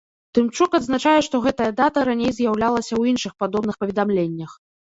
[0.35, 4.61] Тымчук адзначае, што гэтая дата раней з'яўлялася ў іншых падобных паведамленнях.